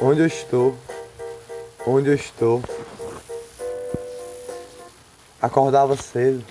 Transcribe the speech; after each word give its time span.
Onde 0.00 0.20
eu 0.20 0.26
estou? 0.26 0.78
Onde 1.84 2.08
eu 2.08 2.14
estou? 2.14 2.62
Acordava 5.42 5.96
cedo. 5.96 6.44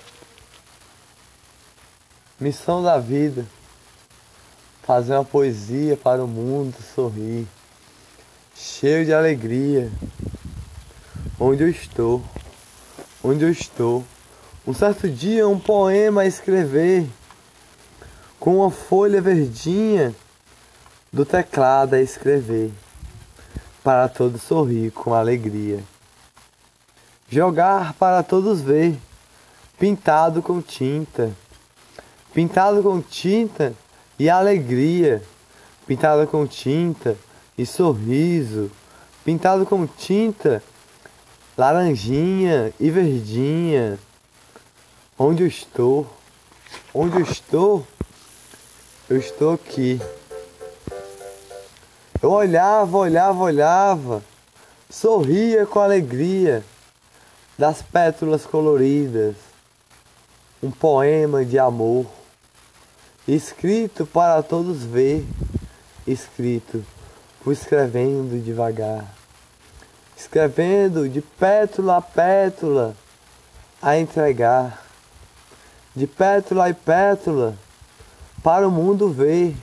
Missão 2.38 2.82
da 2.82 2.98
vida. 2.98 3.46
Fazer 4.82 5.14
uma 5.14 5.24
poesia 5.24 5.96
para 5.96 6.22
o 6.22 6.28
mundo 6.28 6.76
sorrir. 6.94 7.46
Cheio 8.54 9.06
de 9.06 9.14
alegria. 9.14 9.90
Onde 11.40 11.62
eu 11.62 11.70
estou? 11.70 12.22
Onde 13.24 13.46
eu 13.46 13.50
estou? 13.50 14.04
Um 14.66 14.74
certo 14.74 15.08
dia 15.08 15.48
um 15.48 15.58
poema 15.58 16.20
a 16.20 16.26
escrever 16.26 17.08
com 18.38 18.58
uma 18.58 18.70
folha 18.70 19.22
verdinha 19.22 20.14
do 21.10 21.24
teclado 21.24 21.94
a 21.94 22.00
escrever 22.02 22.70
para 23.88 24.06
todos 24.06 24.42
sorrir 24.42 24.90
com 24.90 25.14
alegria. 25.14 25.82
Jogar 27.26 27.94
para 27.94 28.22
todos 28.22 28.60
ver, 28.60 28.98
pintado 29.78 30.42
com 30.42 30.60
tinta, 30.60 31.32
pintado 32.34 32.82
com 32.82 33.00
tinta 33.00 33.72
e 34.18 34.28
alegria, 34.28 35.22
pintado 35.86 36.26
com 36.26 36.46
tinta 36.46 37.16
e 37.56 37.64
sorriso, 37.64 38.70
pintado 39.24 39.64
com 39.64 39.86
tinta, 39.86 40.62
laranjinha 41.56 42.70
e 42.78 42.90
verdinha. 42.90 43.98
Onde 45.18 45.44
eu 45.44 45.46
estou? 45.46 46.06
Onde 46.92 47.16
eu 47.16 47.22
estou? 47.22 47.86
Eu 49.08 49.16
estou 49.16 49.54
aqui. 49.54 49.98
Eu 52.20 52.32
olhava, 52.32 52.98
olhava, 52.98 53.44
olhava, 53.44 54.24
sorria 54.90 55.64
com 55.64 55.78
alegria 55.78 56.64
das 57.56 57.80
pétalas 57.80 58.44
coloridas, 58.44 59.36
um 60.60 60.68
poema 60.68 61.44
de 61.44 61.60
amor, 61.60 62.06
escrito 63.26 64.04
para 64.04 64.42
todos 64.42 64.82
ver, 64.82 65.24
escrito, 66.08 66.84
fui 67.40 67.54
escrevendo 67.54 68.42
devagar, 68.42 69.04
escrevendo 70.16 71.08
de 71.08 71.20
pétala 71.20 71.98
a 71.98 72.02
pétala 72.02 72.96
a 73.80 73.96
entregar, 73.96 74.84
de 75.94 76.08
pétala 76.08 76.68
e 76.68 76.74
pétala 76.74 77.56
para 78.42 78.66
o 78.66 78.72
mundo 78.72 79.08
ver 79.08 79.54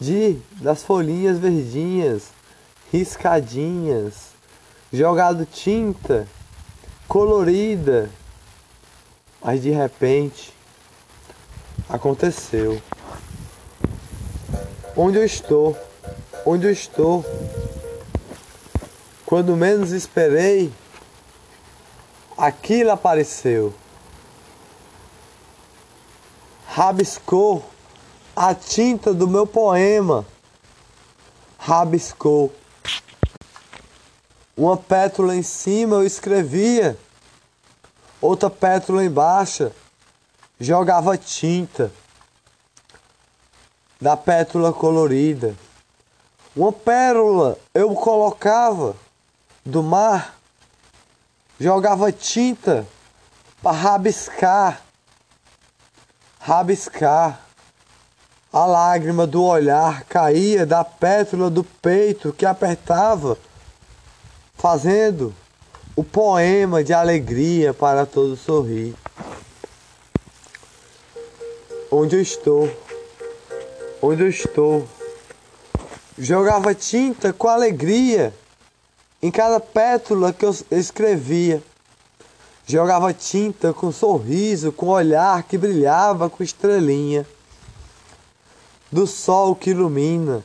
de 0.00 0.38
das 0.52 0.82
folhinhas 0.82 1.38
verdinhas, 1.38 2.28
riscadinhas, 2.92 4.30
jogado 4.92 5.46
tinta 5.46 6.26
colorida. 7.08 8.10
Mas 9.42 9.62
de 9.62 9.70
repente 9.70 10.52
aconteceu. 11.88 12.80
Onde 14.96 15.18
eu 15.18 15.24
estou? 15.24 15.76
Onde 16.44 16.66
eu 16.66 16.72
estou? 16.72 17.24
Quando 19.24 19.56
menos 19.56 19.90
esperei, 19.90 20.72
aquilo 22.36 22.92
apareceu. 22.92 23.74
Rabiscou 26.66 27.64
a 28.36 28.54
tinta 28.54 29.14
do 29.14 29.26
meu 29.26 29.46
poema 29.46 30.26
rabiscou. 31.58 32.54
Uma 34.54 34.76
pétala 34.76 35.34
em 35.34 35.42
cima 35.42 35.96
eu 35.96 36.04
escrevia, 36.04 36.98
outra 38.20 38.50
pétala 38.50 39.02
embaixo 39.02 39.72
jogava 40.60 41.16
tinta 41.16 41.90
da 43.98 44.14
pétala 44.18 44.70
colorida. 44.70 45.56
Uma 46.54 46.72
pérola 46.72 47.58
eu 47.72 47.94
colocava 47.94 48.94
do 49.64 49.82
mar, 49.82 50.38
jogava 51.58 52.12
tinta 52.12 52.86
para 53.62 53.76
rabiscar, 53.76 54.82
rabiscar. 56.38 57.45
A 58.52 58.64
lágrima 58.64 59.26
do 59.26 59.42
olhar 59.42 60.04
caía 60.04 60.64
da 60.64 60.84
pétala 60.84 61.50
do 61.50 61.64
peito 61.64 62.32
que 62.32 62.46
apertava, 62.46 63.36
fazendo 64.54 65.34
o 65.96 66.04
poema 66.04 66.82
de 66.82 66.92
alegria 66.92 67.74
para 67.74 68.06
todo 68.06 68.36
sorrir. 68.36 68.94
Onde 71.90 72.16
eu 72.16 72.22
estou? 72.22 72.70
Onde 74.00 74.22
eu 74.22 74.28
estou? 74.28 74.86
Jogava 76.16 76.74
tinta 76.74 77.32
com 77.32 77.48
alegria 77.48 78.32
em 79.20 79.30
cada 79.30 79.58
pétala 79.58 80.32
que 80.32 80.44
eu 80.44 80.56
escrevia. 80.70 81.62
Jogava 82.66 83.12
tinta 83.12 83.72
com 83.72 83.92
sorriso, 83.92 84.72
com 84.72 84.86
olhar 84.86 85.42
que 85.42 85.58
brilhava 85.58 86.30
com 86.30 86.42
estrelinha 86.42 87.26
do 88.90 89.06
sol 89.06 89.54
que 89.54 89.70
ilumina, 89.70 90.42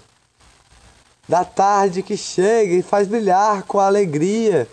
da 1.27 1.45
tarde 1.45 2.03
que 2.03 2.17
chega 2.17 2.73
e 2.73 2.81
faz 2.81 3.07
brilhar 3.07 3.63
com 3.63 3.79
alegria 3.79 4.67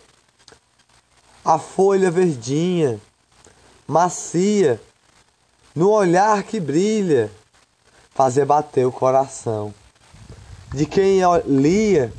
a 1.45 1.59
folha 1.59 2.11
verdinha, 2.11 3.01
macia, 3.87 4.81
no 5.75 5.91
olhar 5.91 6.43
que 6.43 6.61
brilha, 6.61 7.31
fazer 8.15 8.45
bater 8.45 8.87
o 8.87 8.93
coração 8.93 9.73
de 10.75 10.85
quem 10.85 11.21
lia 11.47 12.13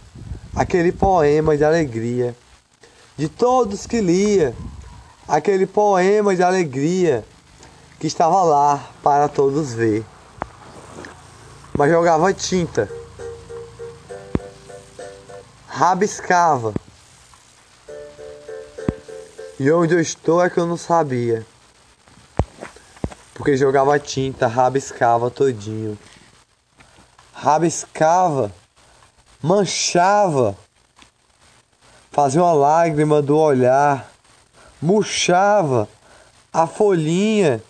aquele 0.55 0.91
poema 0.91 1.55
de 1.55 1.63
alegria, 1.63 2.35
de 3.17 3.27
todos 3.27 3.85
que 3.85 4.01
lia 4.01 4.55
aquele 5.27 5.67
poema 5.67 6.35
de 6.35 6.41
alegria 6.41 7.23
que 7.99 8.07
estava 8.07 8.41
lá 8.43 8.89
para 9.03 9.27
todos 9.27 9.73
ver 9.73 10.03
mas 11.79 11.89
jogava 11.89 12.33
tinta, 12.33 12.89
rabiscava. 15.65 16.73
E 19.57 19.71
onde 19.71 19.93
eu 19.93 20.01
estou 20.01 20.43
é 20.43 20.49
que 20.49 20.57
eu 20.57 20.65
não 20.65 20.75
sabia. 20.75 21.45
Porque 23.33 23.55
jogava 23.55 23.97
tinta, 23.97 24.45
rabiscava 24.45 25.31
todinho. 25.31 25.97
Rabiscava, 27.31 28.51
manchava, 29.41 30.57
fazia 32.11 32.43
uma 32.43 32.51
lágrima 32.51 33.21
do 33.21 33.37
olhar, 33.37 34.11
murchava 34.81 35.87
a 36.51 36.67
folhinha 36.67 37.63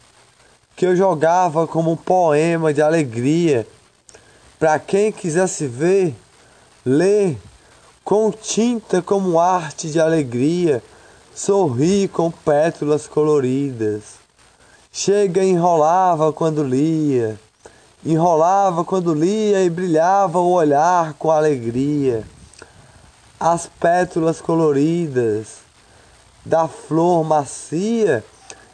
que 0.76 0.88
eu 0.88 0.96
jogava 0.96 1.68
como 1.68 1.92
um 1.92 1.96
poema 1.96 2.74
de 2.74 2.82
alegria 2.82 3.68
para 4.60 4.78
quem 4.78 5.10
quisesse 5.10 5.66
ver, 5.66 6.14
ler 6.86 7.38
com 8.04 8.30
tinta 8.30 9.02
como 9.02 9.40
arte 9.40 9.90
de 9.90 10.02
alegria, 10.02 10.84
sorrir 11.34 12.10
com 12.10 12.30
pétalas 12.30 13.08
coloridas. 13.08 14.20
Chega 14.92 15.42
e 15.42 15.52
enrolava 15.52 16.34
quando 16.34 16.62
lia, 16.62 17.40
enrolava 18.06 18.84
quando 18.84 19.14
lia 19.14 19.64
e 19.64 19.70
brilhava 19.70 20.40
o 20.40 20.52
olhar 20.52 21.14
com 21.14 21.32
alegria. 21.32 22.26
As 23.40 23.66
pétalas 23.80 24.42
coloridas 24.42 25.60
da 26.46 26.68
flor 26.68 27.24
macia, 27.24 28.26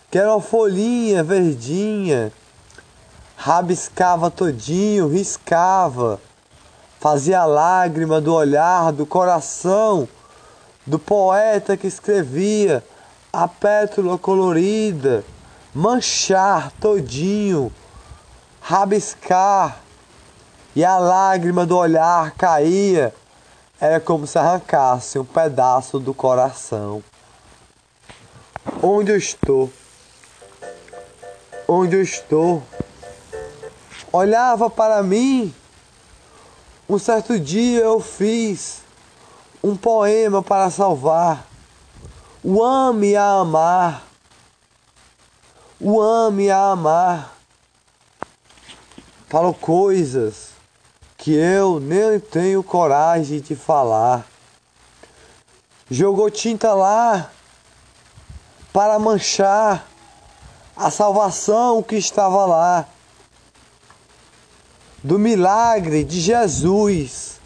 que 0.09 0.17
era 0.17 0.31
uma 0.31 0.41
folhinha 0.41 1.23
verdinha, 1.23 2.31
rabiscava 3.35 4.31
todinho, 4.31 5.07
riscava, 5.07 6.19
fazia 6.99 7.45
lágrima 7.45 8.19
do 8.19 8.33
olhar, 8.33 8.91
do 8.91 9.05
coração 9.05 10.07
do 10.85 10.99
poeta 10.99 11.75
que 11.75 11.87
escrevia 11.87 12.83
a 13.33 13.47
pétala 13.47 14.17
colorida, 14.17 15.25
manchar 15.73 16.71
todinho, 16.79 17.71
rabiscar, 18.61 19.79
e 20.75 20.83
a 20.83 20.97
lágrima 20.97 21.65
do 21.65 21.77
olhar 21.77 22.31
caía, 22.31 23.13
era 23.79 23.99
como 23.99 24.27
se 24.27 24.37
arrancasse 24.37 25.17
um 25.17 25.23
pedaço 25.23 25.99
do 25.99 26.13
coração. 26.13 27.01
Onde 28.83 29.11
eu 29.11 29.17
estou? 29.17 29.71
Onde 31.67 31.95
eu 31.95 32.01
estou? 32.01 32.61
Olhava 34.15 34.69
para 34.69 35.03
mim 35.03 35.53
Um 36.87 36.99
certo 36.99 37.39
dia 37.39 37.81
eu 37.81 37.99
fiz 37.99 38.81
um 39.63 39.75
poema 39.75 40.43
para 40.43 40.69
salvar. 40.69 41.47
O 42.43 42.63
ame 42.63 43.15
a 43.15 43.39
amar. 43.39 44.03
O 45.81 45.99
ame 45.99 46.51
a 46.51 46.69
amar. 46.69 47.35
Falou 49.27 49.51
coisas 49.51 50.49
que 51.17 51.33
eu 51.33 51.79
nem 51.79 52.19
tenho 52.19 52.61
coragem 52.61 53.39
de 53.39 53.55
falar. 53.55 54.27
Jogou 55.89 56.29
tinta 56.29 56.75
lá 56.75 57.31
para 58.71 58.99
manchar 58.99 59.87
a 60.75 60.91
salvação 60.91 61.81
que 61.81 61.95
estava 61.95 62.45
lá, 62.45 62.87
do 65.05 65.19
milagre 65.19 66.03
de 66.03 66.19
Jesus, 66.19 67.39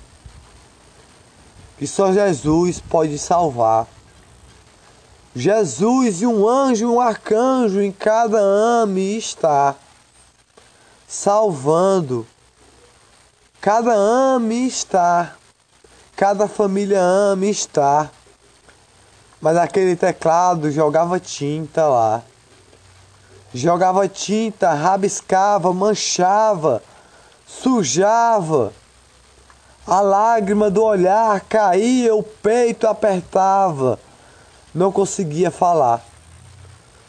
que 1.78 1.86
só 1.86 2.14
Jesus 2.14 2.80
pode 2.80 3.20
salvar. 3.20 3.86
Jesus 5.36 6.22
e 6.22 6.26
um 6.26 6.48
anjo 6.48 6.86
e 6.86 6.88
um 6.88 7.02
arcanjo 7.02 7.82
em 7.82 7.92
cada 7.92 8.40
ame 8.40 9.18
está, 9.18 9.76
salvando. 11.06 12.26
Cada 13.60 13.94
ame 13.94 14.66
está, 14.66 15.36
cada 16.16 16.48
família 16.48 17.02
ame 17.02 17.50
está. 17.50 18.10
Mas 19.42 19.58
aquele 19.58 19.98
teclado 19.98 20.72
jogava 20.72 21.20
tinta 21.20 21.86
lá. 21.90 22.24
Jogava 23.54 24.08
tinta, 24.08 24.74
rabiscava, 24.74 25.74
manchava, 25.74 26.82
sujava. 27.50 28.72
A 29.88 30.01
lágrima 30.01 30.69
do 30.69 30.84
olhar 30.84 31.42
caía, 31.42 32.13
o 32.13 32.22
peito 32.22 32.86
apertava. 32.86 34.00
Não 34.74 34.92
conseguia 34.92 35.50
falar. 35.50 36.06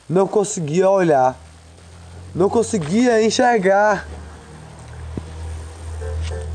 Não 0.09 0.27
conseguia 0.27 0.89
olhar. 0.89 1.37
Não 2.35 2.49
conseguia 2.49 3.23
enxergar. 3.23 4.09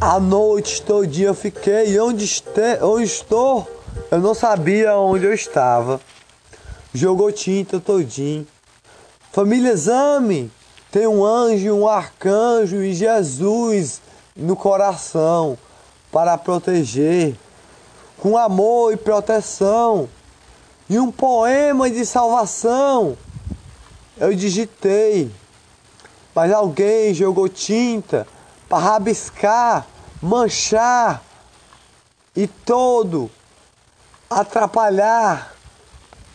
A 0.01 0.19
noite 0.19 0.81
todinha 0.81 1.27
eu 1.27 1.35
fiquei 1.35 1.99
onde, 1.99 2.25
este, 2.25 2.79
onde 2.81 3.03
estou 3.03 3.75
eu 4.11 4.19
não 4.19 4.33
sabia 4.33 4.95
onde 4.95 5.25
eu 5.25 5.33
estava. 5.33 5.99
Jogou 6.93 7.31
tinta 7.31 7.79
todinho. 7.79 8.47
Família 9.31 9.71
Exame 9.71 10.51
tem 10.95 11.07
um 11.07 11.25
anjo, 11.25 11.73
um 11.73 11.89
arcanjo 11.89 12.81
e 12.81 12.93
Jesus 12.93 13.99
no 14.33 14.55
coração 14.55 15.57
para 16.09 16.37
proteger, 16.37 17.35
com 18.17 18.37
amor 18.37 18.93
e 18.93 18.95
proteção. 18.95 20.07
E 20.89 20.97
um 20.97 21.11
poema 21.11 21.91
de 21.91 22.05
salvação 22.05 23.17
eu 24.17 24.33
digitei, 24.33 25.29
mas 26.33 26.53
alguém 26.53 27.13
jogou 27.13 27.49
tinta 27.49 28.25
para 28.69 28.77
rabiscar, 28.77 29.85
manchar 30.21 31.21
e 32.33 32.47
todo 32.47 33.29
atrapalhar, 34.29 35.53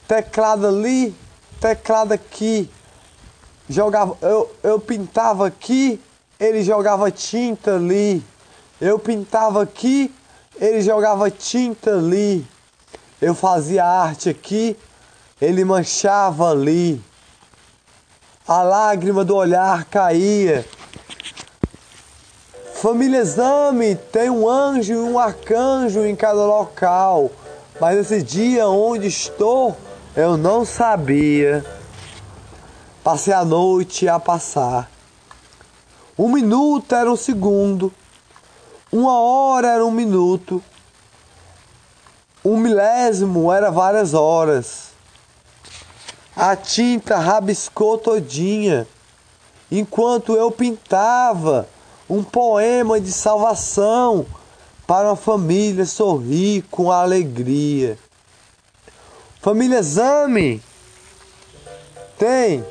teclado 0.07 0.67
ali, 0.67 1.17
teclado 1.59 2.12
aqui. 2.12 2.71
Jogava, 3.70 4.19
eu, 4.20 4.52
eu 4.64 4.81
pintava 4.81 5.46
aqui, 5.46 6.00
ele 6.40 6.64
jogava 6.64 7.08
tinta 7.08 7.76
ali. 7.76 8.20
Eu 8.81 8.99
pintava 8.99 9.62
aqui, 9.62 10.12
ele 10.61 10.82
jogava 10.82 11.31
tinta 11.31 11.93
ali. 11.93 12.44
Eu 13.22 13.32
fazia 13.32 13.84
arte 13.84 14.28
aqui, 14.28 14.76
ele 15.40 15.64
manchava 15.64 16.50
ali. 16.50 17.00
A 18.44 18.61
lágrima 18.64 19.25
do 19.25 19.37
olhar 19.37 19.84
caía. 19.84 20.66
Família 22.75 23.20
Exame 23.20 23.94
tem 23.94 24.31
um 24.31 24.49
anjo 24.49 24.94
e 24.94 24.96
um 24.96 25.16
arcanjo 25.16 26.05
em 26.05 26.16
cada 26.16 26.44
local. 26.44 27.31
Mas 27.81 27.99
esse 27.99 28.20
dia 28.20 28.66
onde 28.66 29.06
estou, 29.06 29.76
eu 30.16 30.37
não 30.37 30.64
sabia. 30.64 31.64
Passei 33.11 33.35
a 33.35 33.45
noite 33.45 34.07
a 34.07 34.21
passar. 34.21 34.89
Um 36.17 36.29
minuto 36.29 36.95
era 36.95 37.11
um 37.11 37.17
segundo. 37.17 37.93
Uma 38.93 39.19
hora 39.19 39.67
era 39.67 39.85
um 39.85 39.91
minuto. 39.91 40.62
Um 42.45 42.57
milésimo 42.57 43.51
era 43.51 43.69
várias 43.69 44.15
horas. 44.15 44.91
A 46.37 46.55
tinta 46.55 47.19
rabiscou 47.19 47.99
todinha, 47.99 48.87
enquanto 49.73 50.37
eu 50.37 50.49
pintava 50.53 51.69
um 52.09 52.23
poema 52.23 53.01
de 53.01 53.11
salvação 53.11 54.25
para 54.87 55.09
uma 55.09 55.17
família 55.17 55.85
sorrir 55.85 56.62
com 56.71 56.93
alegria. 56.93 57.99
Família 59.41 59.81
Exame 59.81 60.62
tem 62.17 62.65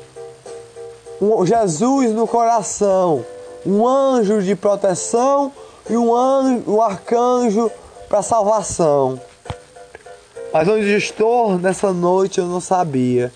um 1.20 1.44
Jesus 1.44 2.12
no 2.12 2.26
coração, 2.26 3.24
um 3.64 3.86
anjo 3.86 4.42
de 4.42 4.56
proteção 4.56 5.52
e 5.88 5.96
um, 5.96 6.14
anjo, 6.14 6.70
um 6.70 6.80
arcanjo 6.80 7.70
para 8.08 8.22
salvação. 8.22 9.20
Mas 10.52 10.66
onde 10.66 10.96
estou 10.96 11.58
nessa 11.58 11.92
noite 11.92 12.38
eu 12.38 12.46
não 12.46 12.60
sabia. 12.60 13.32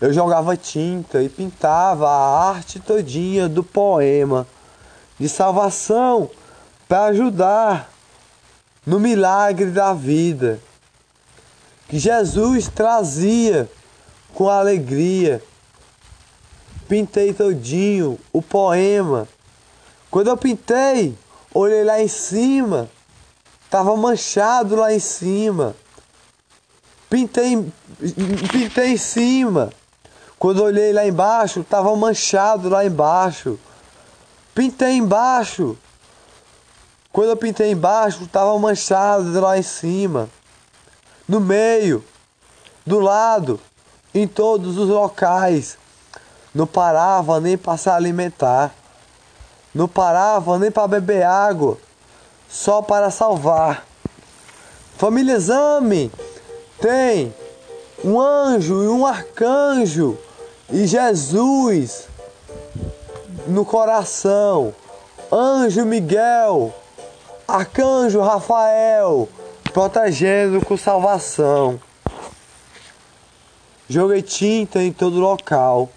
Eu 0.00 0.12
jogava 0.12 0.56
tinta 0.56 1.22
e 1.22 1.28
pintava 1.28 2.08
a 2.08 2.48
arte 2.48 2.80
todinha 2.80 3.48
do 3.48 3.62
poema 3.62 4.46
de 5.18 5.28
salvação 5.28 6.30
para 6.88 7.04
ajudar 7.06 7.92
no 8.86 8.98
milagre 8.98 9.66
da 9.66 9.92
vida 9.92 10.58
que 11.90 11.98
Jesus 11.98 12.68
trazia 12.68 13.68
com 14.32 14.48
alegria. 14.48 15.42
Pintei 16.90 17.32
todinho 17.32 18.18
o 18.32 18.42
poema. 18.42 19.28
Quando 20.10 20.26
eu 20.26 20.36
pintei, 20.36 21.16
olhei 21.54 21.84
lá 21.84 22.02
em 22.02 22.08
cima, 22.08 22.90
estava 23.64 23.96
manchado 23.96 24.74
lá 24.74 24.92
em 24.92 24.98
cima. 24.98 25.76
Pintei, 27.08 27.64
pintei 28.50 28.88
em 28.88 28.96
cima. 28.96 29.70
Quando 30.36 30.64
olhei 30.64 30.92
lá 30.92 31.06
embaixo, 31.06 31.60
estava 31.60 31.94
manchado 31.94 32.68
lá 32.68 32.84
embaixo. 32.84 33.56
Pintei 34.52 34.96
embaixo, 34.96 35.78
quando 37.12 37.28
eu 37.28 37.36
pintei 37.36 37.70
embaixo, 37.70 38.24
estava 38.24 38.58
manchado 38.58 39.40
lá 39.40 39.56
em 39.56 39.62
cima, 39.62 40.28
no 41.28 41.38
meio, 41.38 42.04
do 42.84 42.98
lado, 42.98 43.60
em 44.12 44.26
todos 44.26 44.76
os 44.76 44.88
locais. 44.88 45.78
Não 46.54 46.66
parava 46.66 47.40
nem 47.40 47.56
para 47.56 47.76
se 47.76 47.88
alimentar. 47.88 48.74
Não 49.74 49.86
parava 49.86 50.58
nem 50.58 50.70
para 50.70 50.88
beber 50.88 51.22
água, 51.22 51.78
só 52.48 52.82
para 52.82 53.10
salvar. 53.10 53.86
Família 54.96 55.34
Exame 55.34 56.10
tem 56.80 57.34
um 58.04 58.20
anjo 58.20 58.82
e 58.82 58.88
um 58.88 59.06
arcanjo 59.06 60.18
e 60.68 60.86
Jesus 60.86 62.08
no 63.46 63.64
coração. 63.64 64.74
Anjo 65.32 65.86
Miguel 65.86 66.74
Arcanjo 67.50 68.20
Rafael, 68.20 69.28
protegendo 69.72 70.64
com 70.64 70.76
salvação. 70.76 71.80
Joguei 73.88 74.22
tinta 74.22 74.80
em 74.80 74.92
todo 74.92 75.18
local. 75.18 75.88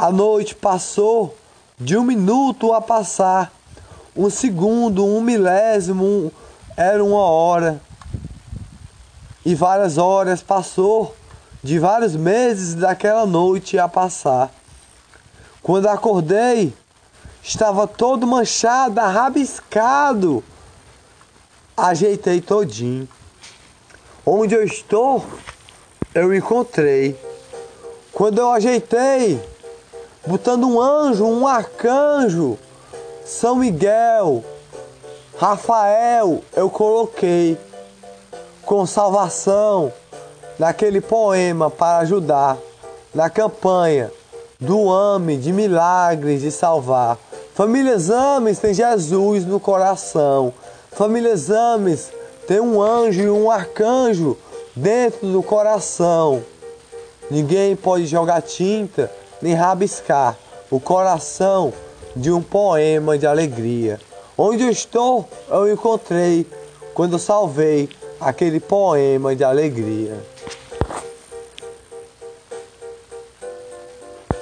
A 0.00 0.12
noite 0.12 0.54
passou 0.54 1.36
de 1.76 1.96
um 1.96 2.04
minuto 2.04 2.72
a 2.72 2.80
passar. 2.80 3.52
Um 4.16 4.30
segundo, 4.30 5.04
um 5.04 5.20
milésimo, 5.20 6.04
um, 6.04 6.30
era 6.76 7.04
uma 7.04 7.22
hora. 7.22 7.80
E 9.44 9.56
várias 9.56 9.98
horas 9.98 10.40
passou 10.40 11.16
de 11.64 11.80
vários 11.80 12.14
meses 12.14 12.76
daquela 12.76 13.26
noite 13.26 13.76
a 13.76 13.88
passar. 13.88 14.52
Quando 15.60 15.88
acordei, 15.88 16.72
estava 17.42 17.84
todo 17.88 18.24
manchado, 18.24 19.00
rabiscado. 19.00 20.44
Ajeitei 21.76 22.40
todinho. 22.40 23.08
Onde 24.24 24.54
eu 24.54 24.62
estou, 24.62 25.26
eu 26.14 26.32
encontrei. 26.32 27.18
Quando 28.12 28.38
eu 28.38 28.52
ajeitei, 28.52 29.57
botando 30.28 30.64
um 30.64 30.78
anjo, 30.78 31.24
um 31.24 31.48
arcanjo, 31.48 32.58
São 33.24 33.56
Miguel, 33.56 34.44
Rafael 35.38 36.42
eu 36.54 36.68
coloquei 36.68 37.56
com 38.62 38.84
salvação 38.84 39.90
naquele 40.58 41.00
poema 41.00 41.70
para 41.70 42.00
ajudar 42.00 42.58
na 43.14 43.30
campanha 43.30 44.12
do 44.60 44.90
AME 44.90 45.38
de 45.38 45.50
milagres 45.50 46.42
de 46.42 46.50
salvar. 46.50 47.16
Família 47.54 47.94
Exames 47.94 48.58
tem 48.58 48.74
Jesus 48.74 49.46
no 49.46 49.58
coração. 49.58 50.52
Família 50.92 51.30
Exames 51.30 52.12
tem 52.46 52.60
um 52.60 52.82
anjo 52.82 53.22
e 53.22 53.30
um 53.30 53.50
arcanjo 53.50 54.36
dentro 54.76 55.26
do 55.26 55.42
coração. 55.42 56.42
Ninguém 57.30 57.74
pode 57.74 58.04
jogar 58.06 58.42
tinta 58.42 59.10
nem 59.40 59.54
rabiscar 59.54 60.36
o 60.70 60.78
coração 60.80 61.72
de 62.14 62.30
um 62.30 62.42
poema 62.42 63.16
de 63.16 63.26
alegria. 63.26 64.00
Onde 64.36 64.62
eu 64.62 64.70
estou, 64.70 65.28
eu 65.48 65.72
encontrei 65.72 66.46
quando 66.94 67.18
salvei 67.18 67.88
aquele 68.20 68.60
poema 68.60 69.34
de 69.34 69.44
alegria. 69.44 70.16